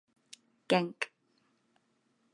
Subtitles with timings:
[0.67, 1.11] Genk.